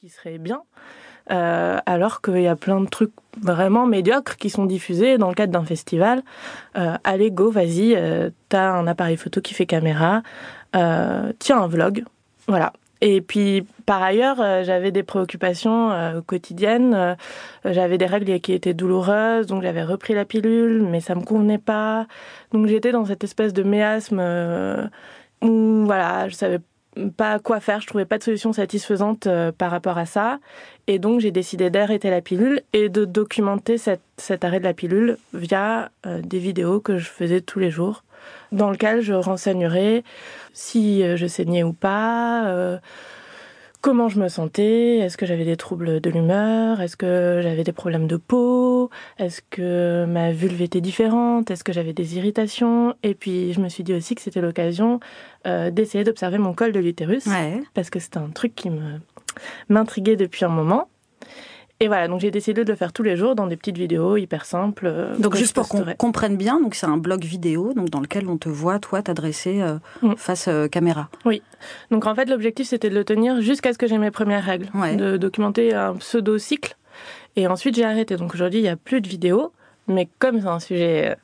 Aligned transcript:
qui 0.00 0.10
serait 0.10 0.38
bien, 0.38 0.62
euh, 1.32 1.78
alors 1.84 2.20
qu'il 2.20 2.40
y 2.40 2.46
a 2.46 2.54
plein 2.54 2.80
de 2.80 2.86
trucs 2.86 3.12
vraiment 3.40 3.84
médiocres 3.86 4.36
qui 4.36 4.48
sont 4.48 4.64
diffusés 4.64 5.18
dans 5.18 5.28
le 5.28 5.34
cadre 5.34 5.52
d'un 5.52 5.64
festival. 5.64 6.22
Euh, 6.76 6.94
allez, 7.02 7.32
go, 7.32 7.50
vas-y, 7.50 7.94
euh, 7.96 8.30
t'as 8.48 8.70
un 8.70 8.86
appareil 8.86 9.16
photo 9.16 9.40
qui 9.40 9.54
fait 9.54 9.66
caméra, 9.66 10.22
euh, 10.76 11.32
tiens 11.40 11.60
un 11.62 11.66
vlog, 11.66 12.04
voilà. 12.46 12.72
Et 13.00 13.20
puis, 13.20 13.64
par 13.86 14.02
ailleurs, 14.02 14.38
j'avais 14.64 14.90
des 14.90 15.04
préoccupations 15.04 16.20
quotidiennes. 16.26 17.16
J'avais 17.64 17.96
des 17.96 18.06
règles 18.06 18.40
qui 18.40 18.52
étaient 18.52 18.74
douloureuses, 18.74 19.46
donc 19.46 19.62
j'avais 19.62 19.84
repris 19.84 20.14
la 20.14 20.24
pilule, 20.24 20.82
mais 20.82 20.98
ça 20.98 21.14
me 21.14 21.22
convenait 21.22 21.58
pas. 21.58 22.08
Donc 22.50 22.66
j'étais 22.66 22.90
dans 22.90 23.04
cette 23.04 23.22
espèce 23.22 23.52
de 23.52 23.62
méasme 23.62 24.20
où, 25.42 25.84
voilà, 25.84 26.28
je 26.28 26.34
savais 26.34 26.58
pas 27.16 27.38
quoi 27.38 27.60
faire, 27.60 27.80
je 27.80 27.86
trouvais 27.86 28.04
pas 28.04 28.18
de 28.18 28.22
solution 28.22 28.52
satisfaisante 28.52 29.26
euh, 29.26 29.52
par 29.52 29.70
rapport 29.70 29.98
à 29.98 30.06
ça. 30.06 30.38
Et 30.86 30.98
donc 30.98 31.20
j'ai 31.20 31.30
décidé 31.30 31.70
d'arrêter 31.70 32.10
la 32.10 32.20
pilule 32.20 32.62
et 32.72 32.88
de 32.88 33.04
documenter 33.04 33.76
cet 33.78 34.44
arrêt 34.44 34.58
de 34.58 34.64
la 34.64 34.74
pilule 34.74 35.18
via 35.34 35.90
euh, 36.06 36.20
des 36.22 36.38
vidéos 36.38 36.80
que 36.80 36.98
je 36.98 37.08
faisais 37.08 37.40
tous 37.40 37.58
les 37.58 37.70
jours, 37.70 38.04
dans 38.52 38.70
lesquelles 38.70 39.00
je 39.00 39.14
renseignerais 39.14 40.02
si 40.52 41.02
euh, 41.02 41.16
je 41.16 41.26
saignais 41.26 41.62
ou 41.62 41.72
pas, 41.72 42.78
comment 43.80 44.08
je 44.08 44.18
me 44.20 44.28
sentais, 44.28 44.98
est-ce 44.98 45.16
que 45.16 45.24
j'avais 45.26 45.44
des 45.44 45.56
troubles 45.56 46.00
de 46.00 46.10
l'humeur, 46.10 46.80
est-ce 46.80 46.96
que 46.96 47.40
j'avais 47.42 47.64
des 47.64 47.72
problèmes 47.72 48.06
de 48.06 48.16
peau, 48.16 48.90
est-ce 49.18 49.40
que 49.50 50.04
ma 50.06 50.32
vulve 50.32 50.60
était 50.62 50.80
différente, 50.80 51.50
est-ce 51.50 51.62
que 51.64 51.72
j'avais 51.72 51.92
des 51.92 52.16
irritations. 52.16 52.94
Et 53.02 53.14
puis 53.14 53.52
je 53.52 53.60
me 53.60 53.68
suis 53.68 53.84
dit 53.84 53.94
aussi 53.94 54.14
que 54.14 54.20
c'était 54.22 54.40
l'occasion 54.40 55.00
euh, 55.46 55.70
d'essayer 55.70 56.04
d'observer 56.04 56.38
mon 56.38 56.54
col 56.54 56.72
de 56.72 56.80
l'utérus, 56.80 57.26
Ouais. 57.26 57.60
parce 57.74 57.90
que 57.90 58.00
c'était 58.00 58.18
un 58.18 58.30
truc 58.30 58.54
qui 58.54 58.70
me 58.70 58.98
m'intriguait 59.68 60.16
depuis 60.16 60.44
un 60.44 60.48
moment. 60.48 60.88
Et 61.80 61.86
voilà, 61.86 62.08
donc 62.08 62.20
j'ai 62.20 62.32
décidé 62.32 62.64
de 62.64 62.72
le 62.72 62.76
faire 62.76 62.92
tous 62.92 63.04
les 63.04 63.16
jours 63.16 63.36
dans 63.36 63.46
des 63.46 63.56
petites 63.56 63.78
vidéos 63.78 64.16
hyper 64.16 64.44
simples. 64.44 64.86
euh, 64.88 65.16
Donc 65.16 65.36
juste 65.36 65.54
pour 65.54 65.68
qu'on 65.68 65.84
comprenne 65.96 66.36
bien, 66.36 66.60
donc 66.60 66.74
c'est 66.74 66.86
un 66.86 66.96
blog 66.96 67.22
vidéo 67.22 67.72
donc 67.72 67.88
dans 67.90 68.00
lequel 68.00 68.28
on 68.28 68.36
te 68.36 68.48
voit 68.48 68.80
toi 68.80 69.00
t'adresser 69.00 69.62
euh, 69.62 69.78
Mm. 70.02 70.14
face 70.16 70.48
euh, 70.48 70.66
caméra. 70.66 71.08
Donc 71.92 72.06
en 72.06 72.14
fait, 72.16 72.24
l'objectif 72.28 72.66
c'était 72.68 72.90
de 72.90 72.94
le 72.96 73.04
tenir 73.04 73.40
jusqu'à 73.40 73.72
ce 73.72 73.78
que 73.78 73.86
j'ai 73.86 73.98
mes 73.98 74.10
premières 74.10 74.44
règles, 74.44 74.68
Ouais. 74.74 74.96
de 74.96 75.16
documenter 75.16 75.72
un 75.72 75.94
pseudo 75.94 76.36
cycle. 76.38 76.76
Et 77.36 77.46
ensuite 77.46 77.76
j'ai 77.76 77.84
arrêté. 77.84 78.16
Donc 78.16 78.34
aujourd'hui 78.34 78.58
il 78.58 78.62
n'y 78.62 78.68
a 78.68 78.76
plus 78.76 79.00
de 79.00 79.08
vidéos, 79.08 79.52
mais 79.86 80.08
comme 80.18 80.40
c'est 80.40 80.48
un 80.48 80.58
sujet 80.60 81.16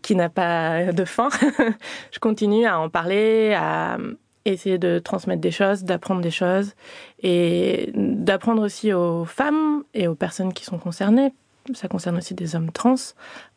qui 0.00 0.16
n'a 0.16 0.30
pas 0.30 0.92
de 0.92 1.04
fin, 1.04 1.28
je 2.10 2.18
continue 2.20 2.64
à 2.64 2.78
en 2.80 2.88
parler, 2.88 3.52
à 3.54 3.98
essayer 4.44 4.78
de 4.78 4.98
transmettre 4.98 5.40
des 5.40 5.50
choses, 5.50 5.84
d'apprendre 5.84 6.20
des 6.20 6.30
choses 6.30 6.74
et 7.22 7.90
d'apprendre 7.94 8.62
aussi 8.62 8.92
aux 8.92 9.24
femmes 9.24 9.84
et 9.94 10.08
aux 10.08 10.14
personnes 10.14 10.52
qui 10.52 10.64
sont 10.64 10.78
concernées. 10.78 11.32
Ça 11.72 11.88
concerne 11.88 12.18
aussi 12.18 12.34
des 12.34 12.56
hommes 12.56 12.70
trans, 12.70 12.94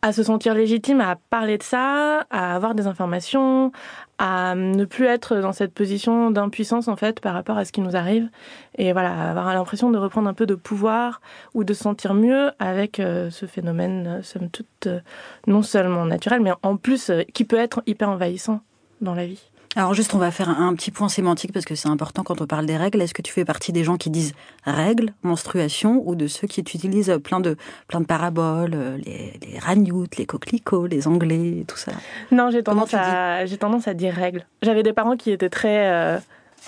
à 0.01 0.13
se 0.13 0.23
sentir 0.23 0.53
légitimes 0.53 1.01
à 1.01 1.17
parler 1.29 1.57
de 1.57 1.63
ça, 1.63 2.21
à 2.29 2.55
avoir 2.55 2.73
des 2.73 2.87
informations, 2.87 3.73
à 4.17 4.55
ne 4.55 4.85
plus 4.85 5.05
être 5.05 5.35
dans 5.37 5.51
cette 5.51 5.73
position 5.73 6.31
d'impuissance 6.31 6.87
en 6.87 6.95
fait 6.95 7.19
par 7.19 7.33
rapport 7.33 7.57
à 7.57 7.65
ce 7.65 7.73
qui 7.73 7.81
nous 7.81 7.97
arrive 7.97 8.29
et 8.75 8.93
voilà 8.93 9.29
avoir 9.29 9.53
l'impression 9.53 9.91
de 9.91 9.97
reprendre 9.97 10.29
un 10.29 10.33
peu 10.33 10.45
de 10.45 10.55
pouvoir 10.55 11.21
ou 11.53 11.65
de 11.65 11.73
se 11.73 11.83
sentir 11.83 12.13
mieux 12.13 12.51
avec 12.59 12.99
euh, 12.99 13.29
ce 13.29 13.45
phénomène 13.45 14.07
euh, 14.07 14.23
somme 14.23 14.49
toute 14.49 14.87
euh, 14.87 15.01
non 15.45 15.61
seulement 15.61 16.05
naturel 16.05 16.41
mais 16.41 16.51
en 16.63 16.77
plus 16.77 17.11
qui 17.33 17.43
peut 17.43 17.59
être 17.59 17.83
hyper 17.85 18.09
envahissant 18.09 18.61
dans 19.01 19.13
la 19.13 19.25
vie. 19.25 19.51
Alors 19.77 19.93
juste 19.93 20.15
on 20.15 20.17
va 20.17 20.31
faire 20.31 20.49
un, 20.49 20.69
un 20.69 20.73
petit 20.73 20.89
point 20.89 21.07
sémantique 21.07 21.53
parce 21.53 21.63
que 21.63 21.75
c'est 21.75 21.87
important 21.87 22.23
quand 22.23 22.41
on 22.41 22.47
parle 22.47 22.65
des 22.65 22.75
règles. 22.77 22.99
Est-ce 22.99 23.13
que 23.13 23.21
tu 23.21 23.31
fais 23.31 23.45
partie 23.45 23.71
des 23.71 23.83
gens 23.83 23.95
qui 23.95 24.09
disent 24.09 24.33
règles, 24.65 25.13
menstruation 25.21 26.01
ou 26.03 26.15
de 26.15 26.25
ceux 26.25 26.47
qui 26.47 26.61
utilisent 26.61 27.15
plein 27.23 27.39
de 27.39 27.57
plein 27.87 28.01
de 28.01 28.07
paraboles, 28.07 28.73
euh, 28.73 28.97
les, 28.97 29.39
les 29.45 29.59
ragnoutes, 29.59 30.17
les 30.17 30.25
coquelicots, 30.25 30.87
les 30.87 31.07
anglais, 31.07 31.63
tout 31.67 31.77
ça? 31.77 31.91
Non, 32.31 32.49
j'ai 32.49 32.63
tendance 32.63 32.91
à 32.95 33.45
j'ai 33.45 33.57
tendance 33.57 33.87
à 33.87 33.93
dire 33.93 34.15
règle. 34.15 34.47
J'avais 34.63 34.81
des 34.81 34.93
parents 34.93 35.15
qui 35.15 35.29
étaient 35.29 35.51
très 35.51 35.91
euh, 35.91 36.17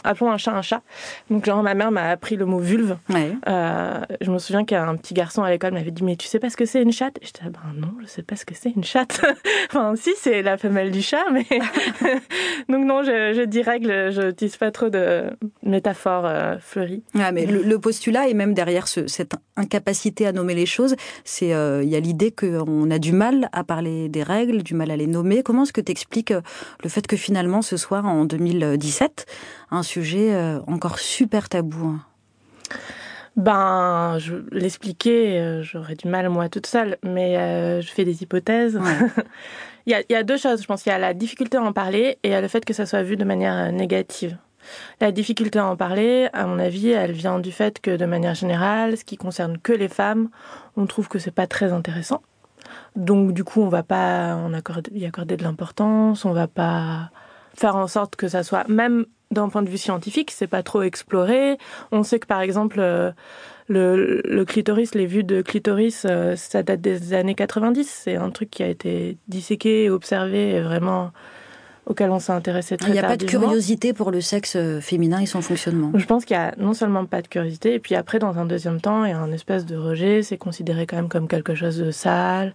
appelons 0.03 0.31
un 0.31 0.37
chat 0.37 0.53
un 0.53 0.61
chat. 0.61 0.81
Donc 1.29 1.45
genre 1.45 1.61
ma 1.63 1.73
mère 1.73 1.91
m'a 1.91 2.09
appris 2.09 2.35
le 2.35 2.45
mot 2.45 2.59
vulve. 2.59 2.97
Ouais. 3.09 3.31
Euh, 3.47 3.99
je 4.21 4.31
me 4.31 4.37
souviens 4.39 4.65
qu'un 4.65 4.95
petit 4.95 5.13
garçon 5.13 5.43
à 5.43 5.49
l'école 5.49 5.73
m'avait 5.73 5.91
dit 5.91 6.03
mais 6.03 6.15
tu 6.15 6.27
sais 6.27 6.39
pas 6.39 6.49
ce 6.49 6.57
que 6.57 6.65
c'est 6.65 6.81
une 6.81 6.91
chatte? 6.91 7.17
J'étais 7.21 7.41
ah 7.45 7.49
ben 7.49 7.79
non 7.79 7.93
je 8.01 8.07
sais 8.07 8.23
pas 8.23 8.35
ce 8.35 8.45
que 8.45 8.53
c'est 8.55 8.69
une 8.75 8.83
chatte. 8.83 9.21
enfin 9.69 9.93
si 9.95 10.11
c'est 10.17 10.41
la 10.41 10.57
femelle 10.57 10.91
du 10.91 11.01
chat 11.01 11.23
mais 11.31 11.45
donc 12.69 12.85
non 12.85 13.03
je, 13.03 13.33
je 13.35 13.41
dis 13.45 13.61
règle 13.61 14.11
je 14.11 14.21
n'utilise 14.27 14.57
pas 14.57 14.71
trop 14.71 14.89
de 14.89 15.29
métaphores 15.63 16.25
euh, 16.25 16.55
fleuries. 16.59 17.03
Ouais, 17.15 17.31
mais 17.31 17.45
le, 17.45 17.61
le 17.63 17.79
postulat 17.79 18.27
et 18.27 18.33
même 18.33 18.53
derrière 18.53 18.87
ce- 18.87 19.07
cette 19.07 19.33
incapacité 19.55 20.25
à 20.25 20.31
nommer 20.31 20.55
les 20.55 20.65
choses, 20.65 20.95
c'est 21.23 21.53
euh, 21.53 21.81
il 21.83 21.89
y 21.89 21.95
a 21.95 21.99
l'idée 21.99 22.31
qu'on 22.31 22.89
a 22.91 22.99
du 22.99 23.11
mal 23.11 23.49
à 23.51 23.63
parler 23.63 24.09
des 24.09 24.23
règles, 24.23 24.63
du 24.63 24.73
mal 24.73 24.91
à 24.91 24.95
les 24.97 25.07
nommer. 25.07 25.43
Comment 25.43 25.63
est-ce 25.63 25.73
que 25.73 25.81
tu 25.81 25.91
expliques 25.91 26.33
le 26.83 26.89
fait 26.89 27.05
que 27.07 27.17
finalement 27.17 27.61
ce 27.61 27.77
soit 27.77 27.99
en 28.01 28.25
2017 28.25 29.25
un 29.71 29.83
sujet 29.89 30.33
euh, 30.33 30.59
encore 30.67 30.99
super 30.99 31.49
tabou 31.49 31.87
hein 31.87 32.01
Ben 33.35 34.17
je 34.19 34.35
l'expliquer 34.51 35.39
euh, 35.39 35.63
j'aurais 35.63 35.95
du 35.95 36.07
mal 36.07 36.29
moi 36.29 36.47
toute 36.47 36.67
seule 36.67 36.97
mais 37.03 37.37
euh, 37.37 37.81
je 37.81 37.89
fais 37.89 38.05
des 38.05 38.21
hypothèses. 38.21 38.77
Ouais. 38.77 39.23
Il 39.85 39.93
y, 39.93 39.95
a, 39.95 40.01
il 40.01 40.11
y 40.11 40.15
a 40.15 40.21
deux 40.21 40.37
choses, 40.37 40.61
je 40.61 40.67
pense. 40.67 40.85
Il 40.85 40.89
y 40.89 40.91
a 40.91 40.99
la 40.99 41.15
difficulté 41.15 41.57
à 41.57 41.63
en 41.63 41.73
parler 41.73 42.19
et 42.21 42.27
il 42.27 42.31
y 42.31 42.35
a 42.35 42.41
le 42.41 42.47
fait 42.47 42.63
que 42.63 42.73
ça 42.73 42.85
soit 42.85 43.01
vu 43.01 43.17
de 43.17 43.23
manière 43.23 43.71
négative. 43.71 44.37
La 45.01 45.11
difficulté 45.11 45.57
à 45.57 45.65
en 45.65 45.75
parler, 45.75 46.29
à 46.31 46.45
mon 46.45 46.59
avis, 46.59 46.89
elle 46.89 47.13
vient 47.13 47.39
du 47.39 47.51
fait 47.51 47.79
que 47.81 47.97
de 47.97 48.05
manière 48.05 48.35
générale, 48.35 48.97
ce 48.97 49.03
qui 49.03 49.17
concerne 49.17 49.57
que 49.57 49.73
les 49.73 49.87
femmes, 49.87 50.29
on 50.77 50.85
trouve 50.85 51.07
que 51.07 51.17
c'est 51.17 51.31
pas 51.31 51.47
très 51.47 51.71
intéressant. 51.71 52.21
Donc 52.95 53.33
du 53.33 53.43
coup, 53.43 53.61
on 53.61 53.69
va 53.69 53.81
pas 53.81 54.35
en 54.35 54.53
accorder, 54.53 54.91
y 54.93 55.07
accorder 55.07 55.37
de 55.37 55.43
l'importance, 55.43 56.23
on 56.23 56.33
va 56.33 56.47
pas 56.47 57.09
faire 57.55 57.75
en 57.75 57.87
sorte 57.87 58.15
que 58.15 58.27
ça 58.27 58.43
soit 58.43 58.67
même 58.67 59.07
d'un 59.31 59.49
point 59.49 59.61
de 59.61 59.69
vue 59.69 59.77
scientifique, 59.77 60.31
c'est 60.31 60.47
pas 60.47 60.63
trop 60.63 60.81
exploré. 60.81 61.57
On 61.91 62.03
sait 62.03 62.19
que 62.19 62.27
par 62.27 62.41
exemple 62.41 62.79
euh, 62.79 63.11
le, 63.67 64.43
clitoris, 64.45 64.95
les 64.95 65.05
vues 65.05 65.23
de 65.23 65.41
clitoris, 65.41 66.05
euh, 66.09 66.35
ça 66.35 66.63
date 66.63 66.81
des 66.81 67.13
années 67.13 67.35
90. 67.35 67.87
C'est 67.87 68.15
un 68.15 68.31
truc 68.31 68.49
qui 68.49 68.63
a 68.63 68.67
été 68.67 69.17
disséqué, 69.27 69.89
observé, 69.89 70.61
vraiment 70.61 71.11
auquel 71.89 72.09
on 72.11 72.19
s'est 72.19 72.31
intéressé 72.31 72.77
très 72.77 72.89
Il 72.89 72.93
n'y 72.93 72.99
a 72.99 73.03
pas 73.03 73.17
de 73.17 73.25
curiosité 73.25 73.91
pour 73.93 74.11
le 74.11 74.21
sexe 74.21 74.55
euh, 74.55 74.79
féminin 74.79 75.19
et 75.19 75.25
son 75.25 75.41
fonctionnement. 75.41 75.91
Je 75.95 76.05
pense 76.05 76.23
qu'il 76.23 76.35
y 76.35 76.39
a 76.39 76.53
non 76.57 76.73
seulement 76.73 77.03
pas 77.05 77.21
de 77.21 77.27
curiosité, 77.27 77.73
et 77.73 77.79
puis 77.79 77.95
après, 77.95 78.19
dans 78.19 78.37
un 78.37 78.45
deuxième 78.45 78.79
temps, 78.79 79.03
il 79.05 79.09
y 79.09 79.13
a 79.13 79.19
un 79.19 79.31
espèce 79.33 79.65
de 79.65 79.75
rejet. 79.75 80.21
C'est 80.23 80.37
considéré 80.37 80.85
quand 80.85 80.95
même 80.95 81.09
comme 81.09 81.27
quelque 81.27 81.55
chose 81.55 81.77
de 81.77 81.91
sale. 81.91 82.53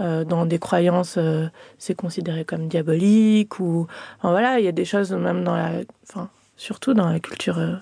Euh, 0.00 0.22
dans 0.24 0.46
des 0.46 0.60
croyances, 0.60 1.16
euh, 1.18 1.48
c'est 1.76 1.94
considéré 1.96 2.44
comme 2.44 2.68
diabolique. 2.68 3.58
Ou 3.58 3.88
enfin, 4.18 4.30
voilà, 4.30 4.60
il 4.60 4.64
y 4.64 4.68
a 4.68 4.72
des 4.72 4.84
choses 4.84 5.12
même 5.12 5.42
dans 5.42 5.56
la, 5.56 5.72
enfin 6.08 6.28
surtout 6.56 6.94
dans 6.94 7.08
la 7.10 7.18
culture 7.18 7.58
euh, 7.58 7.74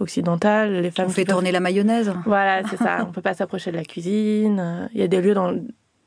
occidentale, 0.00 0.72
les 0.82 0.90
femmes 0.90 1.06
On 1.06 1.10
fait 1.10 1.24
peuvent- 1.24 1.34
tourner 1.36 1.50
la 1.52 1.60
mayonnaise. 1.60 2.12
Voilà, 2.26 2.60
c'est 2.68 2.76
ça. 2.76 2.98
On 3.08 3.12
peut 3.12 3.22
pas 3.22 3.32
s'approcher 3.34 3.70
de 3.70 3.76
la 3.76 3.84
cuisine. 3.84 4.88
Il 4.92 5.00
y 5.00 5.02
a 5.04 5.08
des 5.08 5.22
lieux 5.22 5.32
dans 5.34 5.54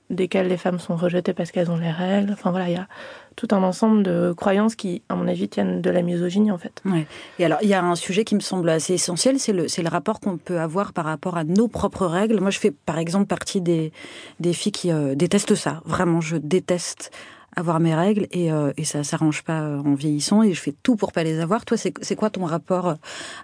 desquels 0.10 0.48
les 0.48 0.58
femmes 0.58 0.80
sont 0.80 0.96
rejetées 0.96 1.34
parce 1.34 1.52
qu'elles 1.52 1.72
ont 1.72 1.78
les 1.78 1.92
règles. 1.92 2.34
Enfin 2.34 2.52
voilà, 2.52 2.70
il 2.70 2.74
y 2.74 2.78
a 2.78 2.88
tout 3.36 3.48
un 3.52 3.64
ensemble 3.64 4.04
de 4.04 4.34
croyances 4.34 4.76
qui, 4.76 5.02
à 5.10 5.16
mon 5.16 5.28
avis, 5.28 5.50
tiennent 5.50 5.82
de 5.82 5.90
la 5.90 6.02
misogynie 6.02 6.52
en 6.52 6.58
fait. 6.58 6.82
Et 7.40 7.46
alors, 7.46 7.60
il 7.62 7.70
y 7.70 7.74
a 7.74 7.84
un 7.84 7.96
sujet 7.96 8.24
qui 8.24 8.36
me 8.36 8.40
semble 8.40 8.70
assez 8.70 8.94
essentiel, 8.94 9.40
c'est 9.40 9.54
le, 9.54 9.66
le 9.66 9.90
rapport 9.90 10.20
qu'on 10.20 10.38
peut 10.38 10.60
avoir 10.60 10.94
par 10.94 11.06
rapport 11.06 11.38
à 11.38 11.44
nos 11.44 11.68
propres 11.68 12.06
règles. 12.06 12.40
Moi, 12.40 12.52
je 12.52 12.60
fais 12.60 12.72
par 12.72 12.98
exemple 12.98 13.26
partie 13.26 13.62
des, 13.62 13.92
des 14.40 14.54
filles 14.54 14.72
qui 14.72 14.92
euh, 14.92 15.16
détestent 15.16 15.56
ça. 15.56 15.82
Vraiment, 15.86 16.22
je 16.22 16.38
déteste 16.38 17.12
avoir 17.58 17.80
mes 17.80 17.96
règles 17.96 18.28
et, 18.32 18.52
euh, 18.52 18.74
et 18.76 18.84
ça 18.84 19.04
s'arrange 19.04 19.44
pas 19.44 19.62
euh, 19.62 19.80
en 19.80 19.96
vieillissant 19.96 20.44
et 20.44 20.54
je 20.54 20.62
fais 20.62 20.76
tout 20.84 20.96
pour 20.96 21.12
pas 21.12 21.24
les 21.24 21.40
avoir. 21.40 21.64
Toi, 21.66 21.78
c'est 21.78 21.94
c'est 22.02 22.16
quoi 22.16 22.30
ton 22.30 22.46
rapport 22.46 22.96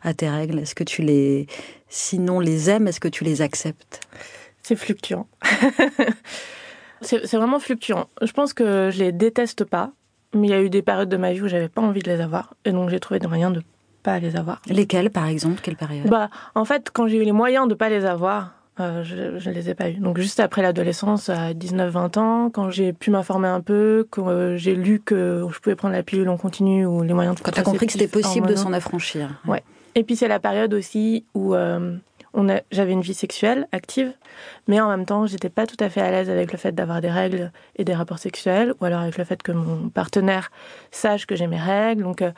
à 0.04 0.14
tes 0.14 0.30
règles? 0.30 0.60
Est-ce 0.60 0.76
que 0.76 0.84
tu 0.84 1.02
les, 1.02 1.48
sinon 1.88 2.40
les 2.40 2.70
aimes, 2.70 2.88
est-ce 2.88 3.00
que 3.00 3.08
tu 3.08 3.24
les 3.24 3.42
acceptes? 3.42 4.02
C'est 4.64 4.76
fluctuant. 4.76 5.28
c'est 7.02 7.34
vraiment 7.34 7.60
fluctuant. 7.60 8.08
Je 8.22 8.32
pense 8.32 8.54
que 8.54 8.90
je 8.92 9.00
les 9.00 9.12
déteste 9.12 9.66
pas, 9.66 9.92
mais 10.34 10.48
il 10.48 10.52
y 10.52 10.54
a 10.54 10.62
eu 10.62 10.70
des 10.70 10.82
périodes 10.82 11.10
de 11.10 11.18
ma 11.18 11.34
vie 11.34 11.42
où 11.42 11.48
j'avais 11.48 11.70
pas 11.70 11.82
envie 11.82 12.02
de 12.02 12.10
les 12.12 12.22
avoir, 12.22 12.54
et 12.66 12.72
donc 12.72 12.90
j'ai 12.90 13.00
trouvé 13.00 13.20
des 13.20 13.28
moyens 13.28 13.54
de 13.54 13.64
pas 14.04 14.20
les 14.20 14.36
avoir. 14.36 14.62
Lesquelles, 14.68 15.10
par 15.10 15.28
exemple? 15.28 15.62
Quelle 15.62 15.76
période? 15.76 16.08
Bah, 16.08 16.30
en 16.56 16.66
fait, 16.66 16.90
quand 16.92 17.08
j'ai 17.08 17.18
eu 17.18 17.24
les 17.24 17.32
moyens 17.32 17.68
de 17.68 17.76
pas 17.76 17.90
les 17.90 18.06
avoir, 18.06 18.56
euh, 18.80 19.04
je, 19.04 19.16
ne 19.16 19.54
les 19.54 19.70
ai 19.70 19.76
pas 19.76 19.90
eu. 19.90 19.96
Donc 19.96 20.18
juste 20.18 20.40
après 20.40 20.62
l'adolescence, 20.62 21.30
à 21.30 21.54
19-20 21.54 22.20
ans, 22.20 22.50
quand 22.50 22.70
j'ai 22.70 22.94
pu 22.94 23.12
m'informer 23.12 23.48
un 23.48 23.62
peu, 23.62 24.08
quand 24.10 24.30
euh, 24.30 24.58
j'ai 24.58 24.76
lu 24.76 25.00
que 25.00 25.46
je 25.52 25.60
pouvais 25.60 25.76
prendre 25.76 25.94
la 25.94 26.04
pilule 26.04 26.30
en 26.30 26.38
continu 26.38 26.86
ou 26.86 27.04
les 27.04 27.14
moyens 27.14 27.36
de 27.36 27.42
Quand 27.42 27.52
tu 27.52 27.60
as 27.60 27.64
compris 27.64 27.88
que 27.88 27.94
c'était 27.94 28.08
possible 28.08 28.48
de 28.48 28.56
s'en 28.56 28.74
affranchir. 28.74 29.42
Ouais. 29.46 29.64
Et 29.94 30.04
puis 30.04 30.16
c'est 30.16 30.30
la 30.30 30.40
période 30.40 30.74
aussi 30.74 31.26
où 31.34 31.54
euh, 31.54 31.96
j'avais 32.72 32.92
une 32.92 33.02
vie 33.02 33.14
sexuelle 33.14 33.68
active, 33.72 34.14
mais 34.68 34.80
en 34.80 34.90
même 34.90 35.06
temps 35.06 35.26
j'étais 35.26 35.50
pas 35.50 35.68
tout 35.68 35.78
à 35.80 35.90
fait 35.90 36.02
à 36.02 36.12
l'aise 36.12 36.30
avec 36.30 36.52
le 36.52 36.58
fait 36.58 36.72
d'avoir 36.72 37.02
des 37.02 37.10
règles 37.10 37.52
et 37.76 37.84
des 37.84 37.94
rapports 37.94 38.20
sexuels, 38.20 38.74
ou 38.80 38.86
alors 38.86 39.02
avec 39.02 39.18
le 39.18 39.24
fait 39.24 39.42
que 39.44 39.52
mon 39.52 39.90
partenaire 39.90 40.52
sache 40.92 41.26
que 41.26 41.36
j'ai 41.36 41.48
mes 41.48 41.60
règles. 41.60 42.04
Donc 42.04 42.22
euh, 42.22 42.32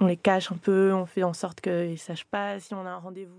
on 0.00 0.06
les 0.06 0.16
cache 0.16 0.50
un 0.52 0.56
peu, 0.56 0.92
on 0.92 1.06
fait 1.06 1.22
en 1.22 1.32
sorte 1.32 1.60
qu'ils 1.60 1.98
sachent 1.98 2.26
pas 2.26 2.58
si 2.60 2.74
on 2.74 2.84
a 2.86 2.90
un 2.90 2.98
rendez-vous. 2.98 3.36